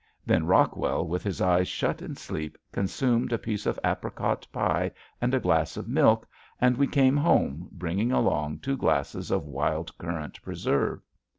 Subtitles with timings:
[0.25, 4.89] Then Rockwell with his eyes shut in sleep, consumed a piece of apricot pie
[5.21, 6.27] and a glass of milk,
[6.59, 11.03] and we came home bringing along two glasses of wild currant preserve.